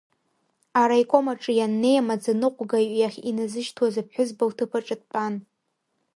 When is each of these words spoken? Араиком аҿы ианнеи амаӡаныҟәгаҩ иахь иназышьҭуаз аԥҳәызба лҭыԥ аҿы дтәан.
Араиком 0.81 1.25
аҿы 1.33 1.51
ианнеи 1.55 1.97
амаӡаныҟәгаҩ 2.01 2.87
иахь 2.99 3.19
иназышьҭуаз 3.29 3.95
аԥҳәызба 4.01 4.43
лҭыԥ 4.49 4.71
аҿы 4.77 4.95
дтәан. 5.01 5.33